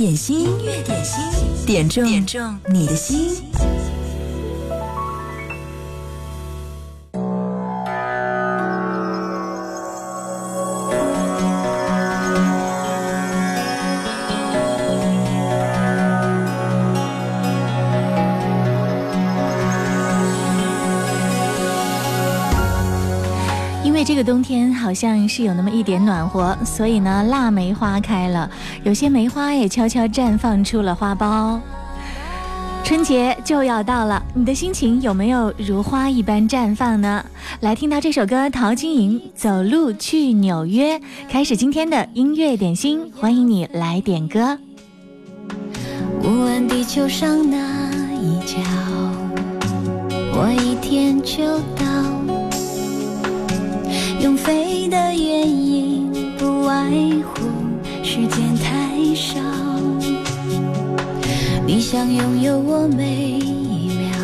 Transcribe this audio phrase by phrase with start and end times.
[0.00, 1.18] 点心音乐，点心
[1.66, 3.44] 点中点中你的心。
[24.30, 28.48] 冬天好像是有那么一点暖和，所以呢，腊梅花开了，
[28.84, 31.58] 有些梅花也悄悄绽放出了花苞。
[32.84, 37.26] 春节就要到了，你的心情有没有如花一般绽放呢？
[37.58, 40.96] 来，听到这首歌《陶晶莹走路去纽约》，
[41.28, 44.56] 开始今天的音乐点心，欢迎你来点歌。
[46.22, 47.36] 我问地球上
[48.20, 48.38] 一
[50.56, 51.89] 一天就到。
[54.22, 56.84] 用飞的原因不外
[57.32, 57.48] 乎
[58.04, 59.40] 时间太少，
[61.66, 64.18] 你想拥有我每一秒，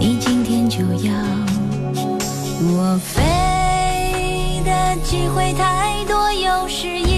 [0.00, 1.12] 你今天就要
[2.72, 3.20] 我飞
[4.64, 7.09] 的机会太多，有时。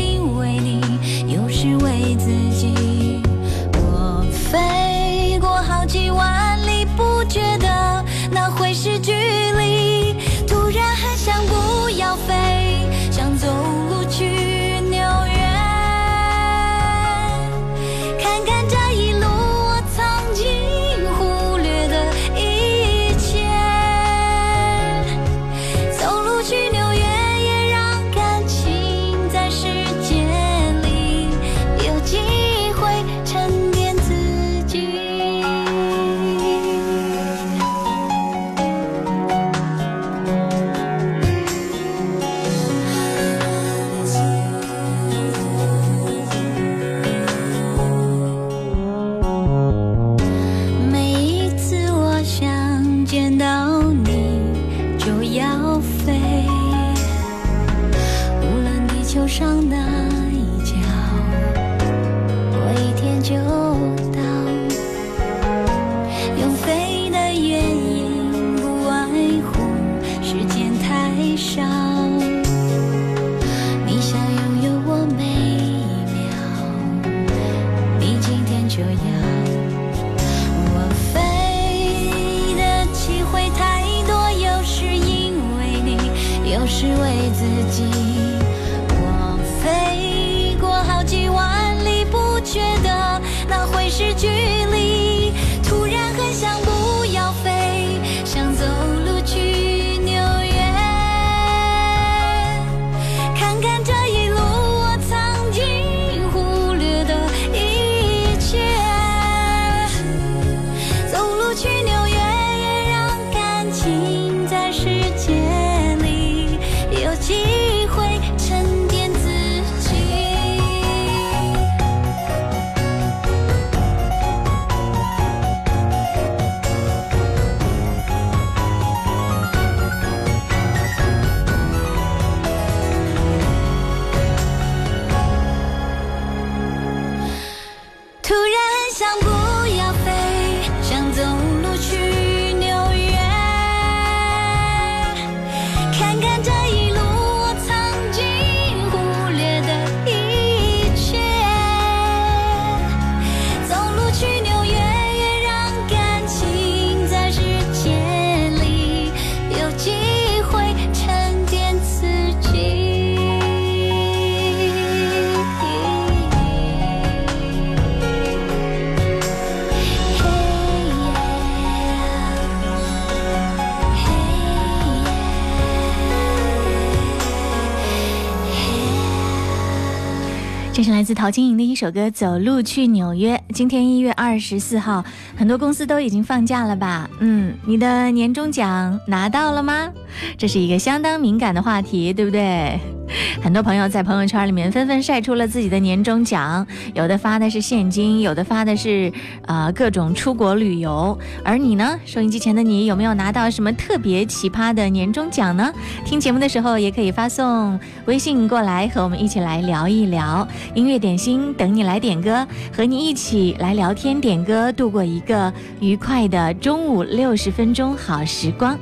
[181.22, 183.36] 陶晶莹的一首歌《走路去纽约》。
[183.54, 185.04] 今天一月二十四号，
[185.36, 187.08] 很多公司都已经放假了吧？
[187.20, 189.88] 嗯，你的年终奖拿到了吗？
[190.36, 192.76] 这是一个相当敏感的话题，对不对？
[193.42, 196.64] 很多朋友在朋友圈里面纷纷晒出了自己的年终奖，
[196.94, 199.12] 有的发的是现金，有的发的是
[199.46, 201.16] 呃各种出国旅游。
[201.44, 205.72] 而你呢，收音机前的你有没有拿到什么特别奇葩的年终奖呢？
[206.04, 210.46] 听节目的时候也可以发送微信过来，和我们一起来聊一聊。
[210.74, 218.78] 音乐点心等你来点歌，和你一起来聊天点歌，度过一个愉快的中午六十分钟好时光。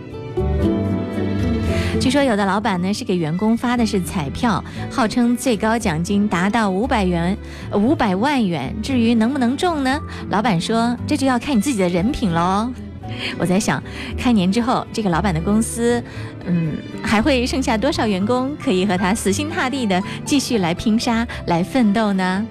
[2.00, 7.36] 据说有的老板呢是给员工发的是彩票，号称最高奖金达到五百元、
[7.74, 8.74] 五百万元。
[8.82, 10.00] 至于能不能中呢？
[10.30, 12.70] 老板说这就要看你自己的人品喽。
[13.38, 13.82] 我在想，
[14.16, 16.02] 开年之后这个老板的公司，
[16.46, 22.46] 嗯，还会剩下多少员工可以和他死心塌地的继续来拼杀、来奋斗呢？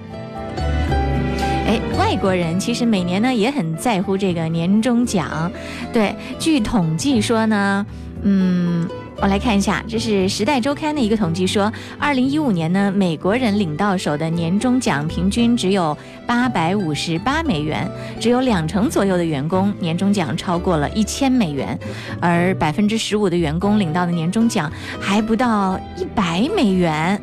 [1.66, 5.50] 哎，外国人其实每年呢也很在乎这个年终奖。
[5.92, 7.84] 对，据统计说呢，
[8.22, 8.88] 嗯。
[9.22, 15.94] 我来看一下，这是《时代周刊》的一个统计，说，二零一五年呢，美国人领到手的年终奖平均只有
[16.26, 17.86] 八百五十八美元，
[18.18, 21.78] 只有两成左右的员工年终奖超过了一千美元，
[22.18, 27.20] 而百分之十五的员工领到的年终奖还不到一百美元。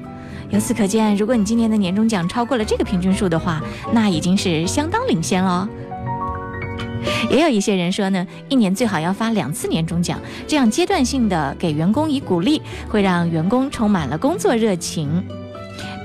[0.51, 3.59] 由此可见，如果你今年的年终奖超过了这个平均数的话，
[3.91, 5.67] 那已经是相当领先了。
[7.29, 15.23] 也有一些人说呢，一年最好要发两次年终奖，这样阶段性地给员工以鼓励，会让员工充满了工作热情。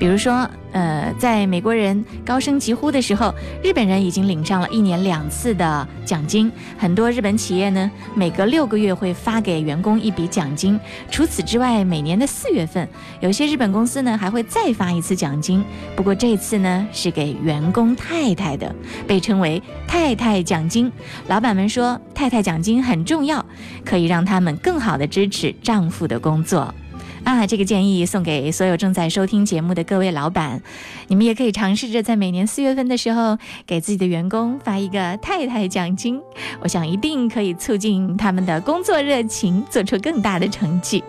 [0.02, 3.32] 比如说，呃，在美国人高声疾呼的时候，
[3.62, 6.50] 日本人已经领上了一年两次的奖金。
[6.76, 10.76] 很多日本企业呢，每隔六个月会发给员工一笔奖金。
[11.08, 12.88] 除此之外，每年的四月份，
[13.20, 15.64] 有些日本公司呢还会再发一次奖金。
[15.94, 18.74] 不过这次呢是给员工太太的，
[19.06, 20.90] 被称为“太太奖金”。
[21.30, 23.46] 老板们说，太太奖金很重要，
[23.84, 26.74] 可以让他们更好的支持丈夫的工作。
[27.24, 30.60] 啊，这个建议送给所有正在收听节目的各位老板，
[31.06, 36.20] 你们也可以尝试着在每年四月份的时候，给自己的员工发一个太太奖金，
[36.60, 41.02] 我想一定可以促进他们的工作热情，做出更大的成绩。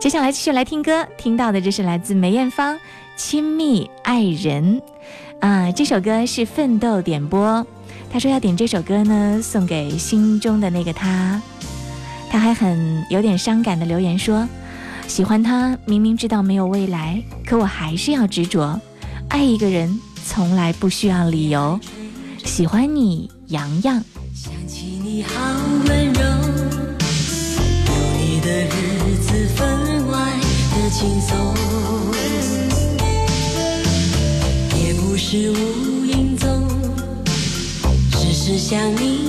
[0.00, 2.74] 接下来继续来听歌，听到的这是来自梅艳芳
[3.16, 4.80] 《亲密爱人》
[5.46, 7.66] 啊，这首歌是奋斗点播，
[8.10, 11.40] 他说要点这首歌呢，送给心中的那个他，
[12.30, 14.48] 他还很有点伤感的留言说。
[15.08, 18.78] 喜欢他，明明知道没有未来，可我还是要执着。
[19.28, 21.80] 爱一个人从来不需要理由。
[22.44, 23.94] 喜欢你，洋洋。
[24.34, 25.34] 想起你好
[25.88, 26.20] 温柔。
[27.56, 30.34] 有你的日子分外
[30.76, 31.36] 的轻松。
[34.78, 36.68] 也不是无影踪。
[38.12, 39.27] 只是想你。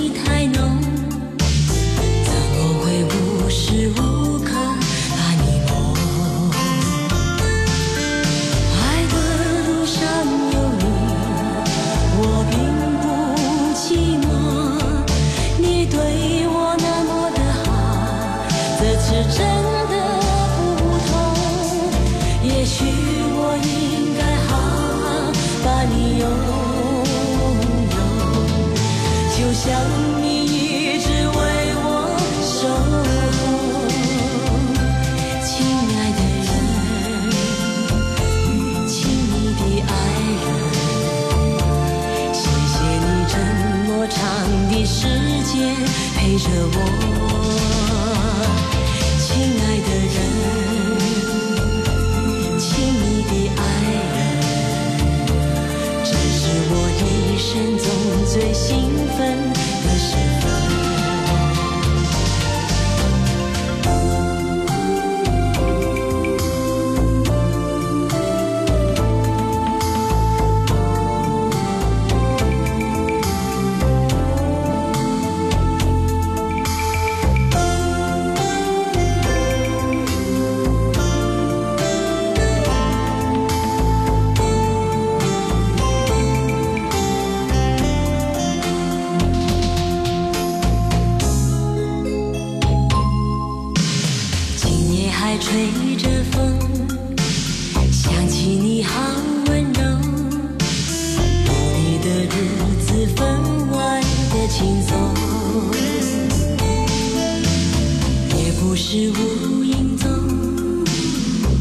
[108.92, 110.10] 是无影踪，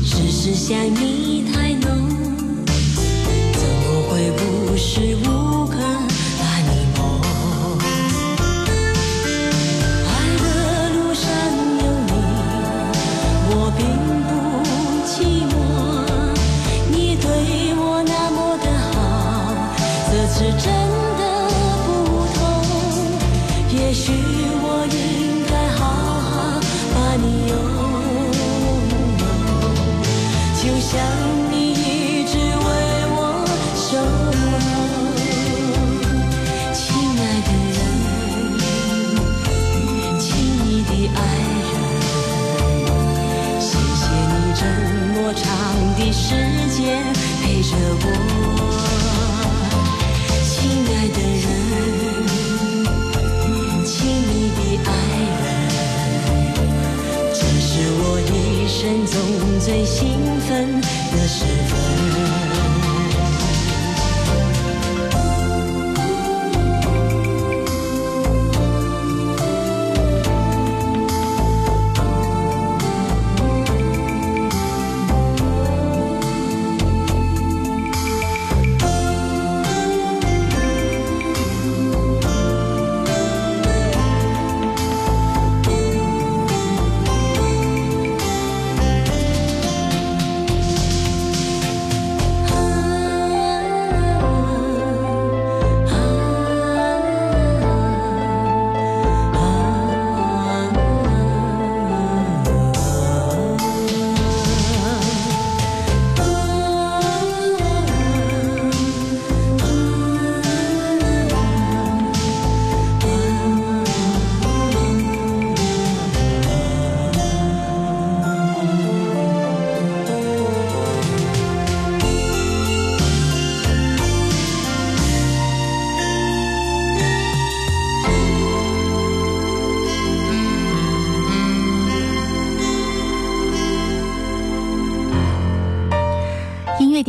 [0.03, 1.28] 时时想你。
[59.61, 60.07] 最兴
[60.49, 61.68] 奋的时。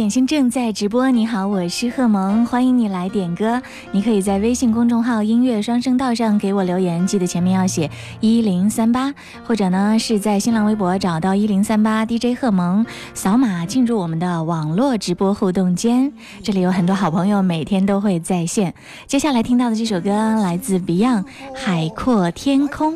[0.09, 3.61] 新正在直播，你好，我是贺萌，欢迎你来点歌。
[3.91, 9.13] 你可以在微信公众号“音乐双声道”上给我留言，记得前面要写一零三八，
[9.45, 16.11] 或者呢是在新浪微博找到一零三八 DJ 贺萌，扫码进入我们的网络直播互动间。
[16.43, 18.73] 这里有很多好朋友，每天都会在线。
[19.05, 20.09] 接下来听到的这首歌
[20.41, 21.23] 来自 Beyond，
[21.53, 22.95] 《海阔天空》。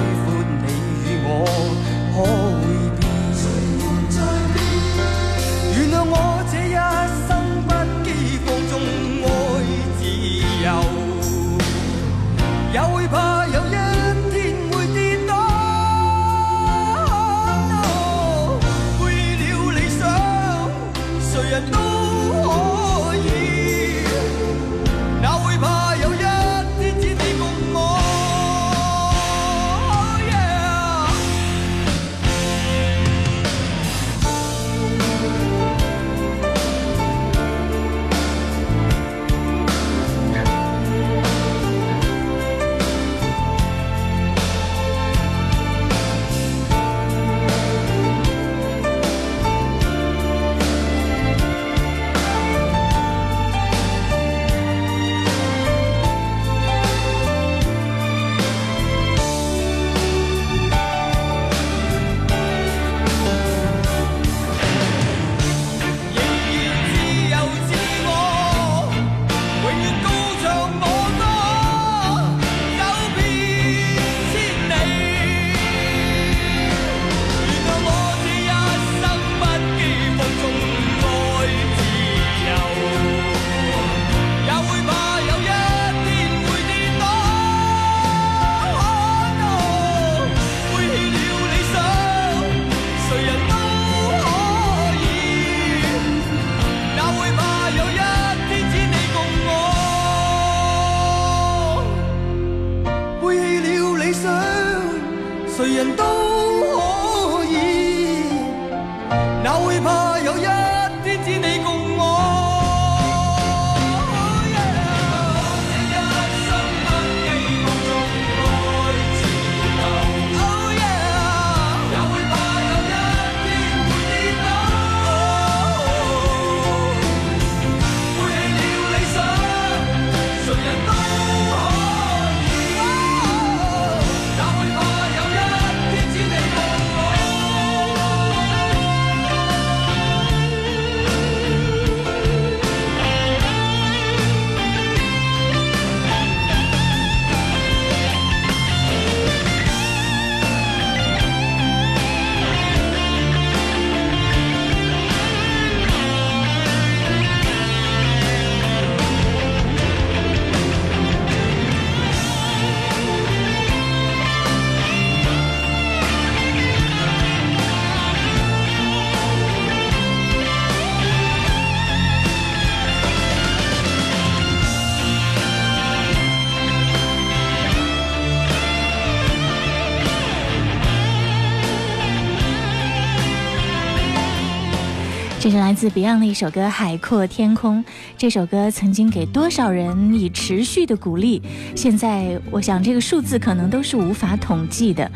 [185.61, 187.81] 来自 Beyond 的一首歌《海阔天空》，
[188.17, 191.39] 这首歌曾经给多少人以持续的鼓励？
[191.75, 195.09] 现在我想这个数字可能都是无法统计的。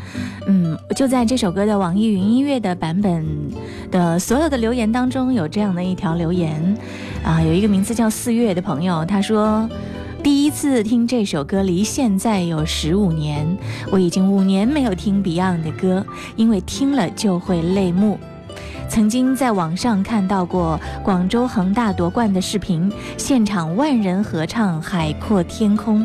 [0.46, 3.26] 嗯，就在这首歌的网易云音乐的版本
[3.90, 6.78] 的所有的留言当中，有这样的一条留言：
[7.24, 9.68] 啊，有一个名字叫四月的朋友，他说
[10.22, 13.44] 第一次听这首歌离现在有十五年，
[13.90, 18.16] 我已经五年没有听 Beyond 的歌，因为听了就会泪目。
[18.88, 26.00] 曾经在网上看到过广州恒大夺冠的视频，现场万人合唱《海阔天空》，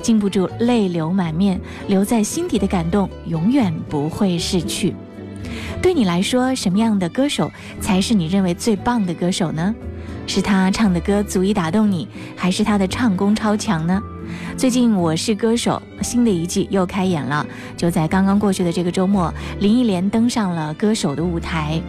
[0.00, 4.94] 禁不住泪流满面，留在心底的感动永远不会逝去。
[5.82, 9.74] 对你来说，什么样的歌手才是你认为最棒的歌手呢？
[10.26, 14.00] 是他唱的歌足以打动你，还是他的唱功超强呢？
[14.56, 17.44] 最近，《我是歌手》新的一季又开演了。
[17.76, 21.80] 就在刚刚过去的这个周末，林忆莲登上了歌手的舞台。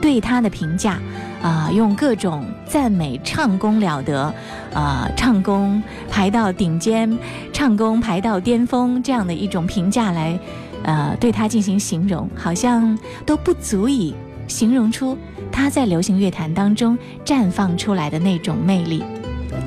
[0.00, 0.98] 对她的评价，
[1.42, 4.32] 啊，用各种赞美，唱功了得，
[4.74, 7.18] 啊，唱功排到顶尖，
[7.52, 10.38] 唱功排到巅峰，这样的一种评价来，
[10.82, 14.14] 呃，对她进行形容，好像都不足以
[14.46, 15.16] 形容出
[15.50, 19.02] 她在流行乐坛当中绽放出来的那种魅力。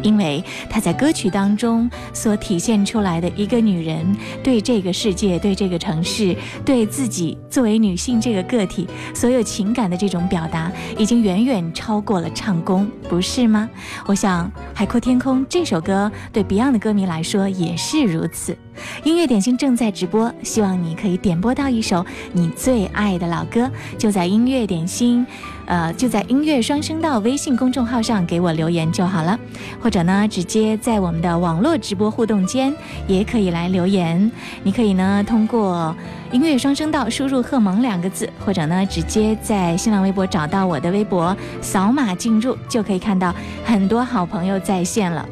[0.04, 4.06] 因为她在歌曲当中所体现出来的一个女人
[4.43, 13.69] 对这个世界、对这个城市、对自己作为女性这个个体所有情感的这种表达，已经远远超过了唱功，不是吗？
[14.06, 14.52] 我想。
[14.79, 18.57] 海阔天空这首歌对 Beyond 的歌迷来说也是如此。
[19.03, 23.69] 音乐点心正在直播，希望你可以点播到一首你最爱的老歌。
[23.97, 25.27] 就在音乐点心，
[25.65, 29.37] 呃，就在音乐双声道微信公众号上给我留言就好了，
[29.81, 32.73] 或者呢，直接在我们的网络直播互动间
[33.05, 34.31] 也可以来留言。
[34.63, 35.93] 你可以呢通过。
[36.31, 43.33] 音乐双声道，输入“贺萌”两个字，或者呢，直接在新浪微博找到我的微博，扫码进入就可以看到
[43.65, 45.27] 很多好朋友在线了。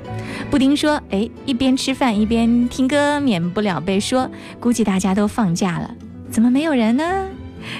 [0.49, 4.27] 布丁说：“哎，一边吃饭一边听歌，免不了被说。
[4.59, 5.91] 估计大家都放假了，
[6.31, 7.27] 怎么没有人呢？”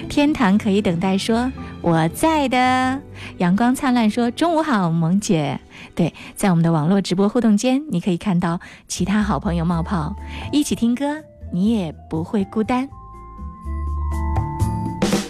[0.09, 1.51] 天堂可以等待说
[1.81, 3.01] ：“我在的。”
[3.39, 5.59] 阳光灿烂说：“中午好，萌姐。”
[5.95, 10.15] 对，在我们的网络直播互动间，你可以看到其他好朋友冒泡，
[10.51, 11.17] 一起听歌，
[11.51, 12.87] 你也不会孤单。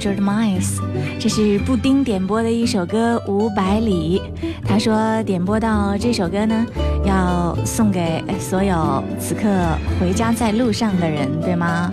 [0.00, 0.80] Jord Miles，
[1.18, 4.22] 这是布丁点播的一首歌《五百里》。
[4.66, 6.64] 他说点播到这首歌呢，
[7.04, 9.42] 要送给所有此刻
[10.00, 11.90] 回家在路上的人，对吗？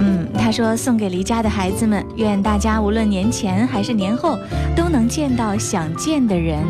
[0.00, 4.38] 嗯，他说送给离家的孩子们，愿大家无论年前还是年后，
[4.76, 6.62] 都能见到想见的人。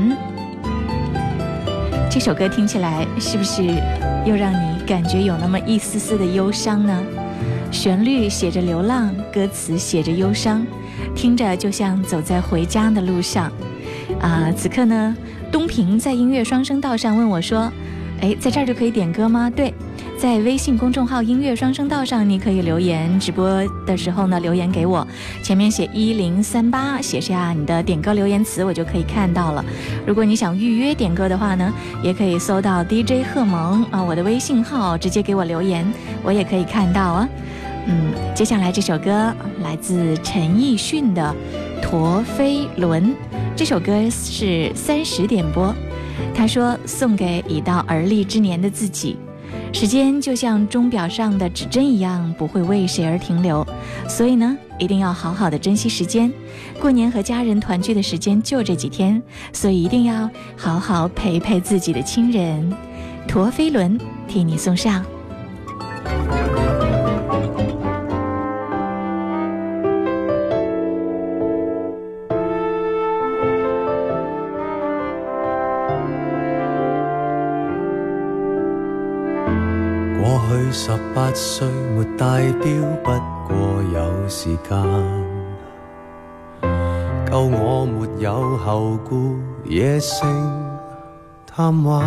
[2.09, 3.65] 这首歌听起来是不是
[4.25, 7.03] 又让你感觉有那么一丝丝的忧伤呢？
[7.73, 10.67] 旋律写着流浪，歌词写着忧伤，
[11.15, 13.51] 听着就像走在回家的路上。
[14.21, 15.17] 啊，此刻呢，
[15.53, 17.71] 东平在音乐双声道上问我说
[18.21, 19.73] ：“哎，在这儿就可以点歌吗？”对，
[20.19, 23.19] 在微信公众号音乐双声道上，你可以留言。
[23.21, 23.49] 直播
[23.87, 25.07] 的时候呢，留言给我，
[25.41, 29.65] 前面写一零三八，写下你的点歌留言词，我就可以看到了。
[30.05, 35.87] 如果你想预约点歌的话呢，也可以搜到 DJ 贺蒙啊，我的微信号，直接给我留言，
[36.25, 37.29] 我也可以看到啊。
[37.91, 41.35] 嗯，接下来这首歌来自陈奕迅的
[41.83, 43.03] 《陀飞轮》。
[43.57, 45.75] 这首歌是三十点播，
[46.33, 49.17] 他说送给已到而立之年的自己。
[49.73, 53.67] 时间就像钟表上的指针一样，不会为谁而停留，
[54.09, 56.33] 所以呢，一定要好好的珍惜时间。
[56.81, 59.21] 过年和家人团聚的时间就这几天，
[59.53, 62.71] 所以一定要好好陪陪自己的亲人。
[63.27, 63.99] 《陀飞轮》
[64.29, 65.05] 替你送上。
[81.33, 82.67] 七岁没带表，
[83.05, 83.11] 不
[83.47, 84.75] 过有时间，
[87.31, 90.27] 够我没有后顾野性
[91.47, 92.03] 贪玩。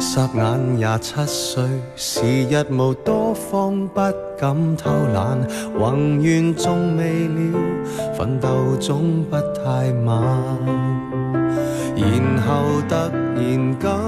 [0.00, 1.62] 霎眼廿七岁，
[1.94, 4.00] 时日无多，方不
[4.36, 5.38] 敢偷懒。
[5.78, 7.60] 宏愿纵未了，
[8.16, 10.20] 奋斗总不太晚。
[11.94, 14.07] 然后突然感。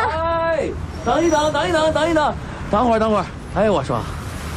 [0.07, 0.69] 哎，
[1.05, 2.35] 等一等，等一等，等一等，
[2.71, 3.25] 等会儿，等会儿。
[3.55, 4.01] 哎，我说，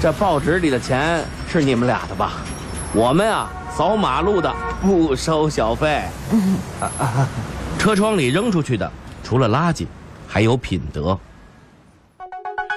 [0.02, 2.34] 这报纸里的钱是你们俩的吧？
[2.94, 6.02] 我们啊，扫马路的不收小费。
[7.78, 8.90] 车窗里扔出去的，
[9.24, 9.86] 除了垃圾，
[10.28, 11.18] 还有品德。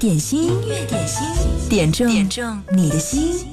[0.00, 0.58] 点心，
[0.88, 1.22] 点心，
[1.68, 3.46] 点中你的心。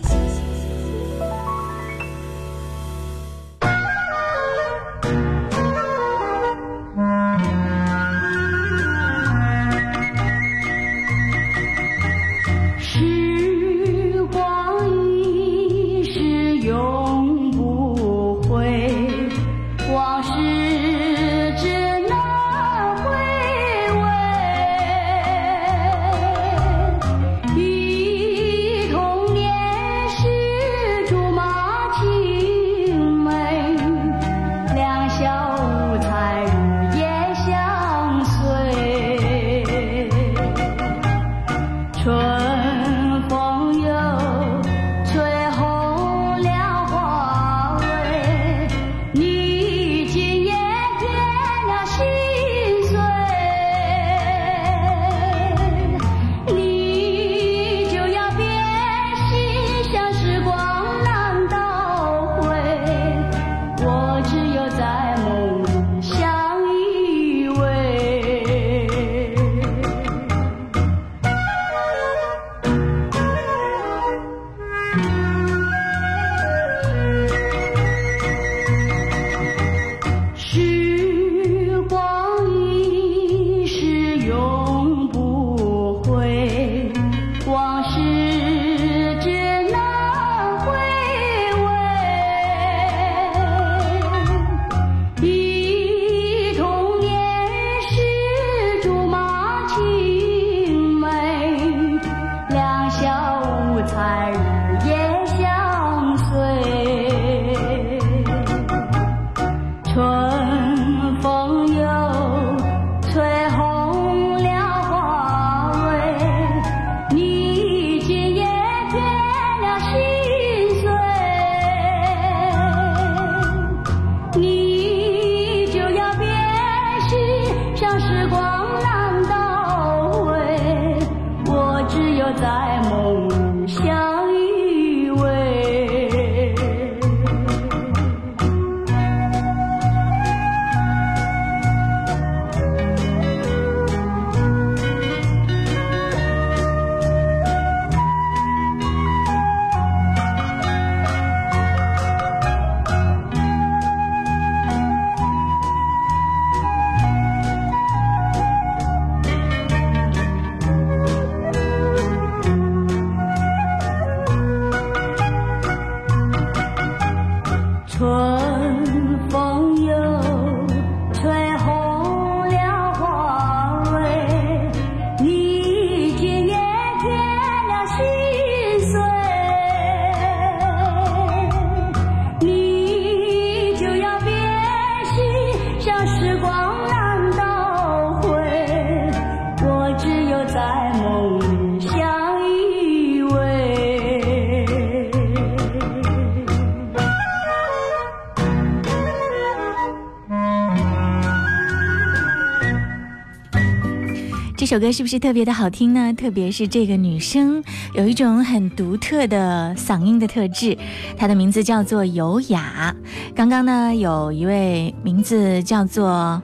[204.78, 206.14] 这首歌是不是特别的好听呢？
[206.14, 207.64] 特别是这个女生，
[207.96, 210.78] 有一种很独特的嗓音的特质，
[211.18, 212.96] 她的名字叫做尤雅。
[213.34, 216.40] 刚刚呢，有一位名字叫做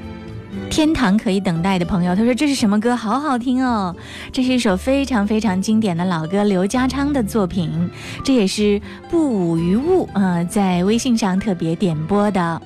[0.70, 2.96] “天堂可以等待”的朋友，他说这是什么歌？
[2.96, 3.94] 好好听哦！
[4.32, 7.90] 这是一首非常非常经典的老歌，刘家昌的作品，
[8.24, 12.62] 这也是不舞于物啊，在微信上特别点播的。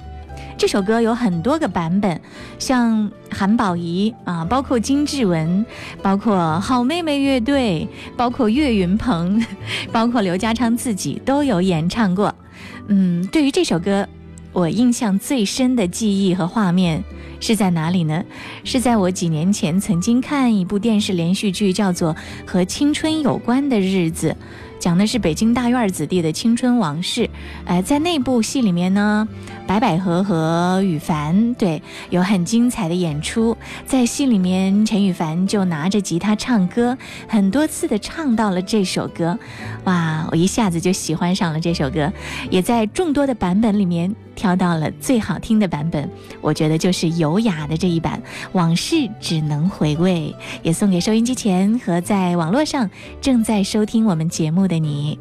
[0.63, 2.21] 这首歌有很多个版本，
[2.57, 5.67] 像韩宝仪啊，包括金志文，
[6.01, 9.45] 包括好妹妹乐队，包括岳云鹏，
[9.91, 12.33] 包括刘家昌自己都有演唱过。
[12.87, 14.07] 嗯，对于这首歌，
[14.53, 17.03] 我印象最深的记忆和画面
[17.41, 18.23] 是在哪里呢？
[18.63, 22.15] 是在我几年前曾经看一部电视连续剧，叫做
[22.49, 24.31] 《和青春有关的日子》，
[24.79, 27.29] 讲的是北京大院子弟的青春往事。
[27.65, 29.27] 哎，在那部戏里面呢。
[29.67, 36.97] 白百合和羽凡对有很精彩的演出，在戏里面，陈羽凡就拿着吉他唱歌，
[37.29, 39.39] 很多次的唱到了这首歌，
[39.85, 42.13] 哇，我一下子就喜欢上了这首歌，
[42.51, 46.09] 也在众多的版本里面挑到了最好听的版本，
[46.41, 48.21] 我觉得就是优雅的这一版
[48.53, 52.89] 《往事只能回味》，也送给收音机前和在网络上
[53.21, 55.19] 正在收听我们节目的你，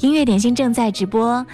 [0.04, 1.46] 《音乐点心》正在直播。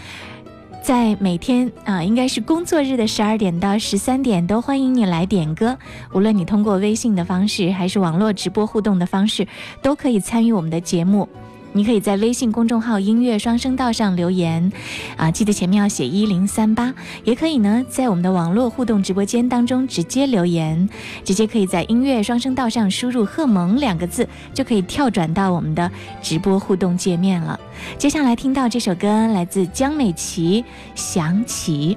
[0.80, 5.78] 在每天啊，应该是工作日的十二点到十三点，都欢迎你来点歌。
[6.14, 9.46] 无论你通过微信的方式，还是网络直播互动的方式，
[9.82, 11.28] 都可以参与我们的节目。
[11.72, 14.72] 你可以在微信公众号“音乐双声道”上留言，
[15.16, 16.92] 啊，记得前面要写一零三八，
[17.22, 20.88] 也可以呢，在我们的网络互动直播间当中直接留言，
[21.24, 25.90] 直接可以在“音乐双声道”上输入“贺蒙”两个字，就可以跳转到我们的
[26.20, 27.58] 直播互动界面了。
[27.96, 30.62] 接下来听到这首歌来自江美琪，
[30.96, 31.96] 《想起》。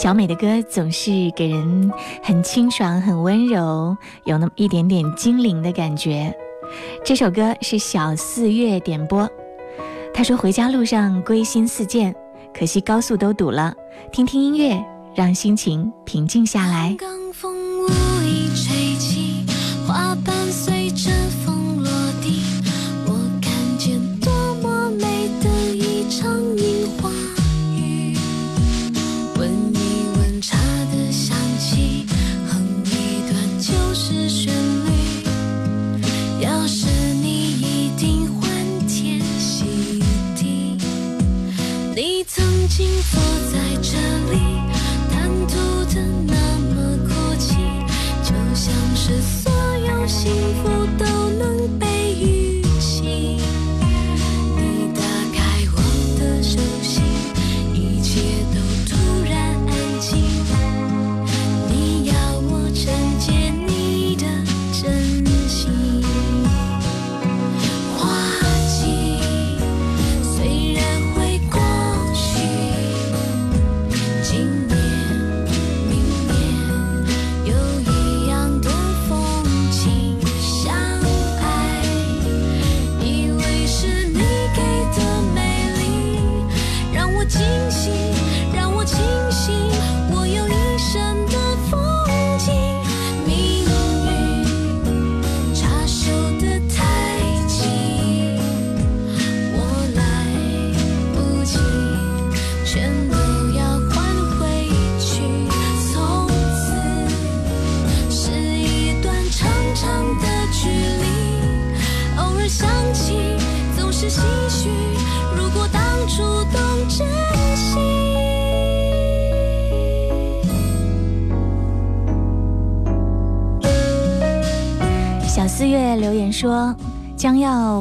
[0.00, 1.90] 小美的歌总是给人
[2.22, 6.32] 很清爽、很温柔，有那么一点点精灵的感觉。
[7.04, 9.28] 这首歌是小四月点播，
[10.14, 12.14] 他说回家路上归心似箭，
[12.54, 13.74] 可惜高速都堵了，
[14.12, 14.80] 听听音乐
[15.16, 16.96] 让心情平静下来。
[50.18, 50.26] 幸
[50.64, 50.77] 福。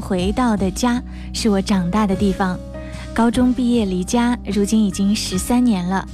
[0.08, 1.04] 回到的家
[1.34, 2.58] 是我长大的地方，
[3.14, 6.08] 高中毕业离家，如今已经十三年了。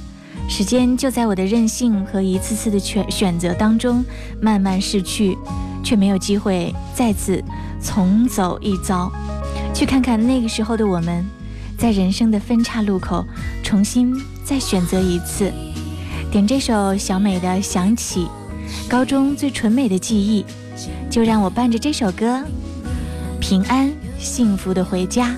[0.48, 4.04] 时间就在我的任性和一次次的选选择当中
[4.40, 5.38] 慢慢逝去，
[5.84, 7.40] 却没有机会再次
[7.80, 9.08] 重走一遭，
[9.72, 11.24] 去看看那个时候的我们，
[11.78, 13.24] 在人生的分岔路口
[13.62, 14.12] 重新
[14.44, 15.52] 再选择一次。
[16.32, 18.26] 点这首小美的《想起》，
[18.90, 20.44] 高中最纯美的记忆，
[21.08, 22.42] 就让我伴着这首歌。
[23.56, 23.88] 平安
[24.18, 25.36] 幸福的回家。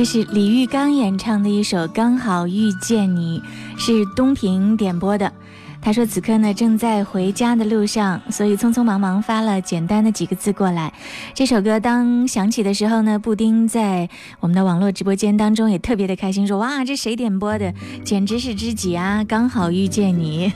[0.00, 3.38] 这是李玉刚演唱的一首《刚好遇见你》，
[3.78, 5.30] 是东平点播的。
[5.82, 10.90] 他说此刻呢正在回家的路上，所以匆匆忙忙发了简单的几个字过来。
[11.34, 14.08] 这首歌当响起的时候呢，布丁在
[14.40, 17.70] 我们的网络直播间当中也特别的开心，说：“哇，这谁点播的？
[18.02, 19.22] 简直是知己啊！
[19.24, 20.50] 刚好遇见你。”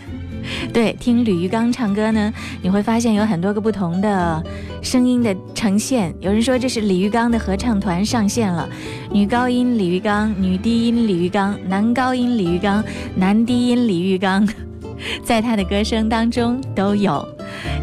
[0.73, 2.33] 对，听李玉刚唱歌呢，
[2.63, 4.43] 你会发现有很多个不同的
[4.83, 6.15] 声音的呈现。
[6.21, 8.69] 有人说这是李玉刚的合唱团上线了，
[9.11, 12.85] 女高音李玉刚，女低音李玉刚，男高音李玉刚，
[13.17, 14.47] 男低音李玉刚。
[15.23, 17.27] 在他的歌声当中都有。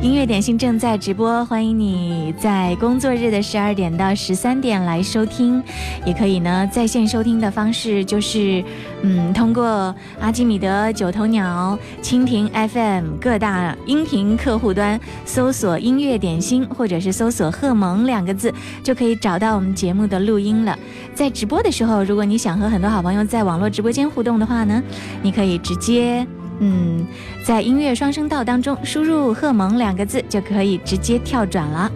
[0.02, 5.64] 音乐点心正在直播，欢迎你在工作日的十二点到十三点来收听，
[6.06, 8.64] 也可以呢在线收听的方式就是，
[9.04, 18.52] 嗯，通过阿基米德、九头鸟、蜻蜓 FM 各大音频客户端搜索“音乐点心”或者是搜索“贺萌”两个字，
[18.84, 20.78] 就可以找到我们节目的录音了。
[21.16, 24.82] 在直播的时候，如果你想和很多好朋友在网络直播间互动的话呢，
[25.24, 26.26] 你可以直接。
[26.64, 27.06] 嗯，
[27.44, 31.92] 在音乐双声道当中输入“贺蒙”两个字就可以直接跳转了。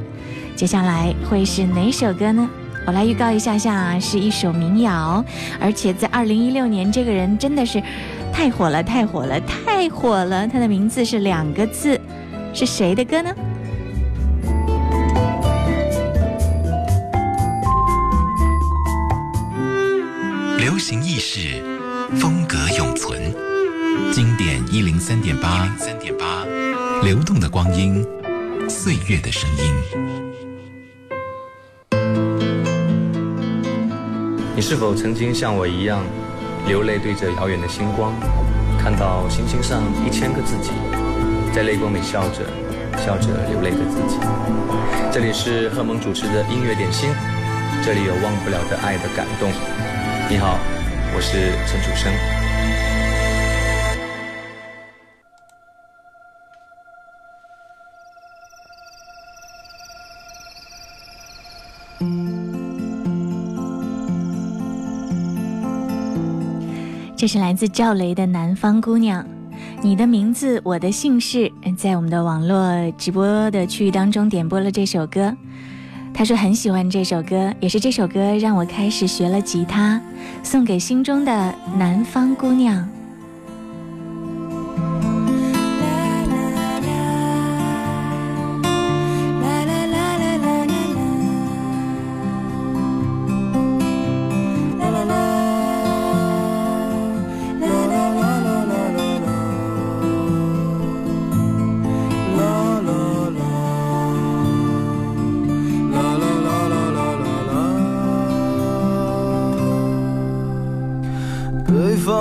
[0.56, 2.50] 接下来会是哪首歌呢？
[2.88, 5.24] 我来预告一下，下是一首民谣，
[5.60, 7.82] 而且在二零一六年，这个人真的是
[8.34, 10.48] 太火了，太火了，太火了。
[10.48, 12.00] 他的名字是两个字，
[12.52, 13.30] 是谁的歌呢？
[20.58, 21.64] 流行意识，
[22.20, 23.45] 风格永存。
[24.16, 26.24] 经典一零三点八，三点八，
[27.04, 28.02] 流动的光阴，
[28.70, 30.08] 岁月的声音。
[34.56, 36.02] 你是否曾经像我一样，
[36.66, 38.14] 流泪对着遥远的星光，
[38.82, 40.72] 看到星星上一千个自己，
[41.54, 42.40] 在泪光里笑着，
[42.98, 44.16] 笑着流泪的自己。
[45.12, 47.10] 这里是贺蒙主持的音乐点心，
[47.84, 49.52] 这里有忘不了的爱的感动。
[50.30, 50.58] 你好，
[51.14, 52.45] 我是陈楚生。
[67.26, 69.24] 这是来自赵雷的《南方姑娘》，
[69.82, 75.36] 你的名字，我的姓氏，在我们的网络直播的区域当中点播了这首歌。
[76.14, 80.00] 他说很喜欢这首歌，也是这首歌让我开始学了吉他。
[80.44, 82.88] 送给心中的南方姑娘。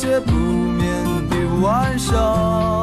[0.00, 0.88] 些不眠
[1.28, 2.77] 的晚上。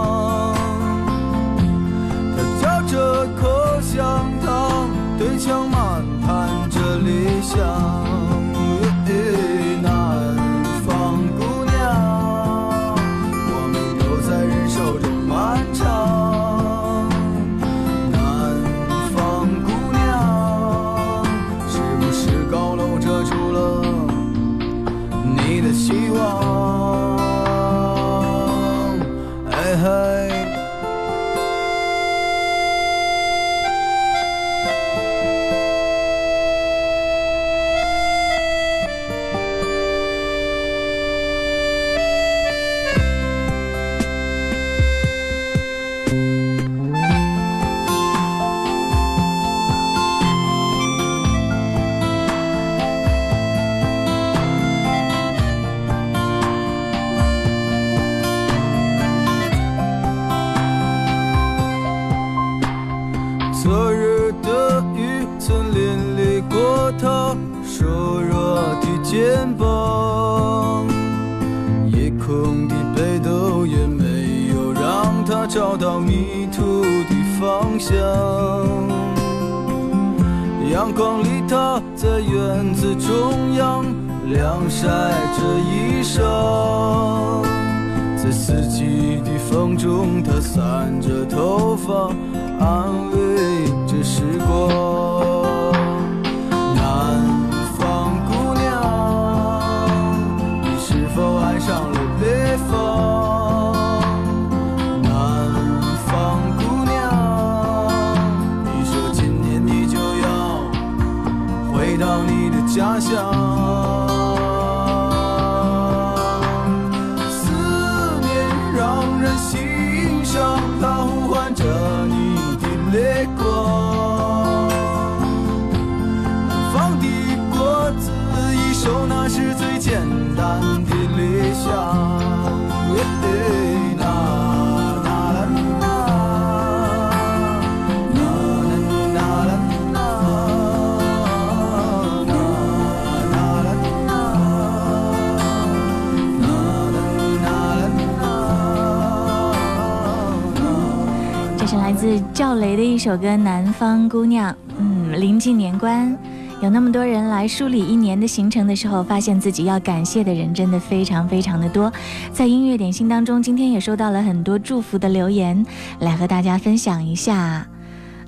[152.75, 156.15] 的一首歌《南方姑娘》，嗯，临近年关，
[156.61, 161.91] 有那么多人来梳理一年的行程的时候，发现自己要感谢的人真的非常非常的多。
[162.33, 165.65] 在音乐点心当中，今天也收到了很多祝福的留言，
[166.01, 167.65] 来和大家分享一下。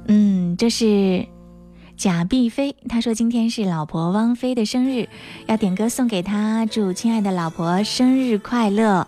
[0.08, 1.28] 嗯，这是
[1.98, 5.10] 贾碧飞，他说今天是老婆汪菲的生日，
[5.48, 9.06] 要点歌送给她，祝亲爱的老婆生日快乐。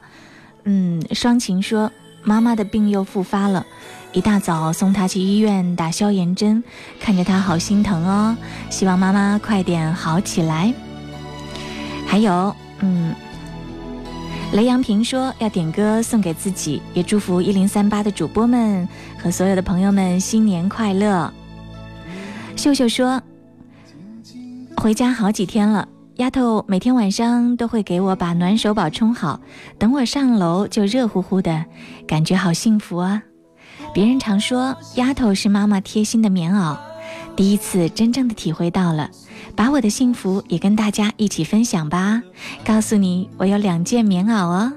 [0.66, 1.90] 嗯，双琴说
[2.24, 3.66] 妈妈的病又复发了。
[4.12, 6.64] 一大早送他去医院打消炎针，
[7.00, 8.36] 看着他好心疼哦。
[8.70, 10.74] 希望妈妈快点好起来。
[12.08, 13.14] 还有，嗯，
[14.54, 18.88] 雷阳平说要点歌送给自己，也祝福一零三八的主播们
[19.22, 21.32] 和所有的朋友们新年快乐。
[22.56, 23.22] 秀秀说
[24.78, 29.40] 回家好几天了，丫头每天晚上都会给我把暖手宝冲好，
[29.78, 31.64] 等我上楼就热乎乎的，
[32.08, 33.22] 感觉好幸福啊。
[33.94, 36.78] 别人常说丫头是妈妈贴心的棉袄，
[37.36, 39.10] 第一次真正的体会到了，
[39.56, 42.22] 把我的幸福也跟大家一起分享吧。
[42.64, 44.74] 告诉你，我有两件棉袄哦。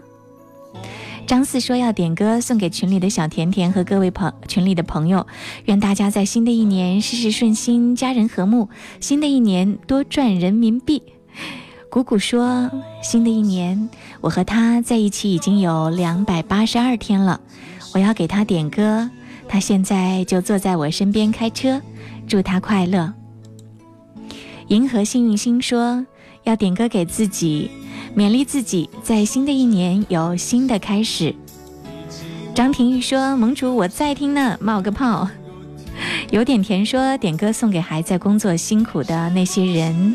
[1.26, 5.26] 张四说要点歌送给群里的小甜甜和各位朋群里的朋友，
[5.66, 8.68] 愿大家在新的一年事事顺心，家人和睦。
[9.00, 11.02] 新的一年多赚人民币。
[11.90, 12.70] 谷谷说，
[13.02, 13.90] 新的一年
[14.22, 17.40] 我和他在一起已经有两百八十二天了。
[17.92, 19.08] 我要给他点歌，
[19.48, 21.80] 他现在就坐在我身边开车，
[22.26, 23.12] 祝他快乐。
[24.68, 26.04] 银河幸运星说
[26.44, 27.70] 要点歌给自己，
[28.16, 31.34] 勉励自己在新的一年有新的开始。
[32.54, 35.28] 张廷玉说：“盟主我在听呢，冒个泡。”
[36.30, 40.14] 有点甜说点歌送给还在工作辛苦的那些人。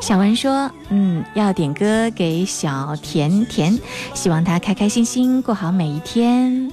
[0.00, 3.78] 小文说：“嗯，要点歌给小甜甜，
[4.14, 6.72] 希望她开开心心过好每一天。”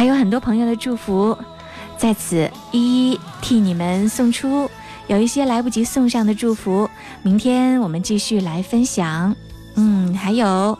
[0.00, 1.36] 还有很多朋友的祝福，
[1.98, 4.66] 在此一一替你们送出。
[5.08, 6.88] 有一些来不及送上的祝福，
[7.22, 9.36] 明天我们继续来分享。
[9.74, 10.78] 嗯，还有，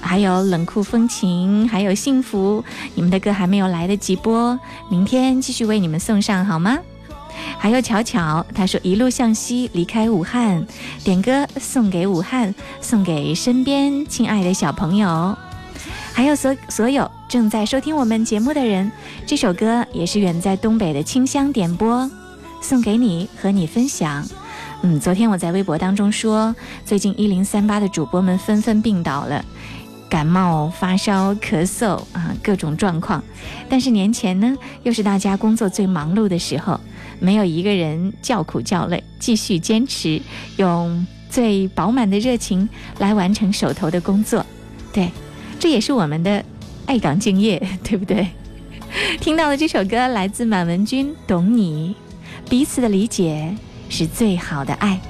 [0.00, 2.62] 还有冷酷风情，还有幸福，
[2.94, 4.56] 你们的歌还没有来得及播，
[4.88, 6.78] 明天继续为你们送上好吗？
[7.58, 10.64] 还有巧巧，他说一路向西离开武汉，
[11.02, 15.36] 点歌送给武汉，送给身边亲爱的小朋友。
[16.16, 18.90] 还有所所有正在收听我们节目的人，
[19.26, 22.10] 这首歌也是远在东北的清香点播，
[22.62, 24.26] 送给你和你分享。
[24.82, 26.56] 嗯，昨天我在微博当中说，
[26.86, 29.44] 最近一零三八的主播们纷纷病倒了，
[30.08, 33.22] 感冒、发烧、咳嗽啊，各种状况。
[33.68, 36.80] 但是年前呢，又是大家工作最忙碌的时候，
[37.20, 40.22] 没有一个人叫苦叫累，继续坚持，
[40.56, 42.66] 用最饱满的热情
[43.00, 44.46] 来完成手头的工作。
[44.94, 45.10] 对。
[45.58, 46.44] 这也是我们的
[46.86, 48.28] 爱岗敬业， 对不对？
[49.20, 51.94] 听到的这首歌，来自满文军，《懂你》，
[52.50, 53.54] 彼此的理解
[53.88, 55.00] 是最好的爱。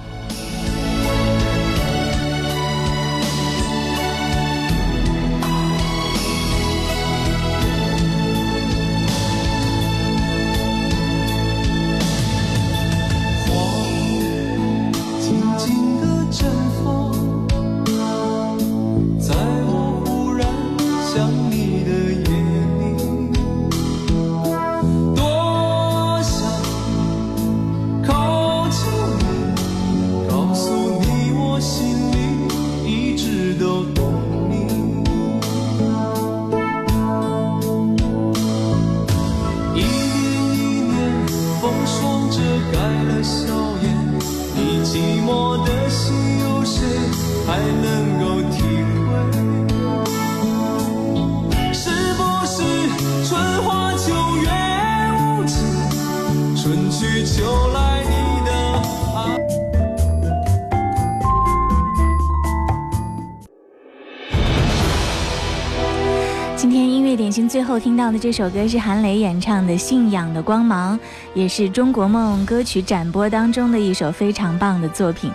[67.97, 70.99] 听到的这首歌是韩磊演唱的《信仰的光芒》，
[71.33, 75.33] 也是《中国梦》歌曲展播当中的一首非常棒的作品。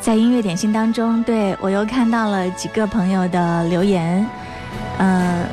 [0.00, 4.26] 在音乐点心当中，对我又看到了几个朋友的留言。
[4.98, 5.46] 嗯，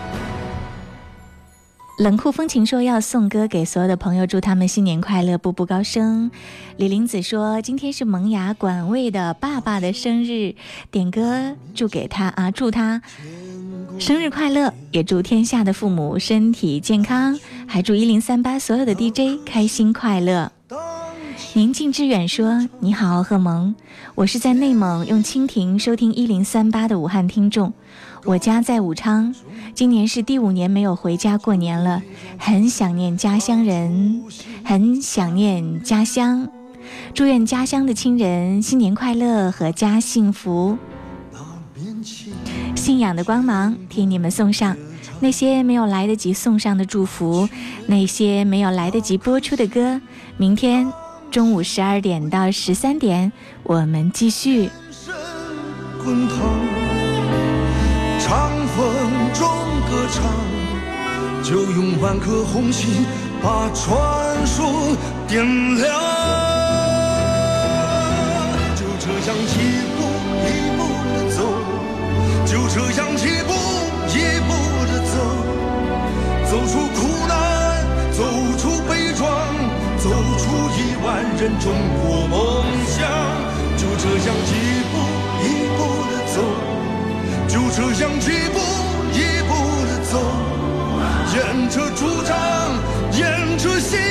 [1.99, 6.31] 冷酷风情说要送歌给所有的朋友，祝他们新年快乐，步步高升。
[6.77, 10.55] 李玲子说今天是萌芽管卫的爸爸的生日，
[10.89, 13.03] 点歌祝给他啊，祝他。
[14.01, 14.73] 生日快乐！
[14.89, 20.51] 也祝天下的父母身体健康，还祝一零三八所有的 DJ 开心快乐。
[21.53, 23.75] 宁静致远说：“你好，贺萌，
[24.15, 27.71] 我是在内蒙用蜻蜓收听一零三八的武汉听众，
[28.25, 29.35] 我家在武昌，
[29.75, 32.01] 今年是第五年没有回家过年了，
[32.39, 34.23] 很想念家乡人，
[34.65, 36.49] 很想念家乡，
[37.13, 40.75] 祝愿家乡的亲人新年快乐，阖家幸福。”
[42.91, 44.75] 信仰的光芒，替你们送上
[45.21, 47.47] 那些没有来得及送上的祝福，
[47.87, 50.01] 那些没有来得及播出的歌。
[50.35, 50.91] 明天
[51.31, 53.31] 中午十二点到十三点，
[53.63, 54.69] 我们继续。
[61.43, 63.05] 就就用万颗红心
[63.41, 63.97] 把传
[64.45, 64.65] 说
[65.29, 65.41] 点
[65.77, 66.01] 亮。
[68.99, 69.90] 这样。
[72.51, 73.53] 就这样一步
[74.11, 74.51] 一步
[74.85, 75.23] 的走，
[76.51, 77.77] 走出苦难，
[78.11, 78.23] 走
[78.57, 79.31] 出悲壮，
[79.97, 80.45] 走出
[80.75, 81.71] 亿万人中
[82.03, 83.07] 国梦想。
[83.77, 84.99] 就这样一步
[85.39, 86.43] 一步的走，
[87.47, 88.59] 就这样一步
[89.13, 90.21] 一步的走，
[91.33, 92.37] 沿着主张，
[93.17, 94.10] 沿着信。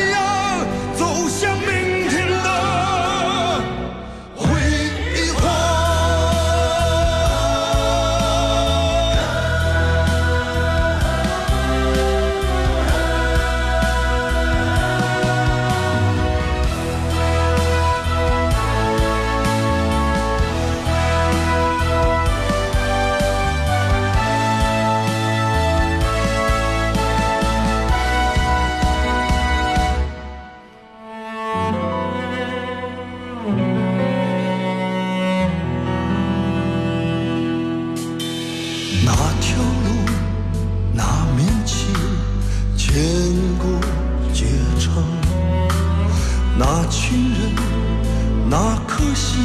[48.50, 49.44] 那颗心